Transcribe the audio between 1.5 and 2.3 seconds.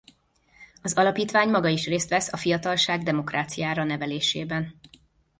is részt